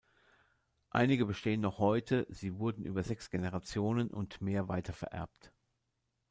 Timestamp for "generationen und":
3.29-4.41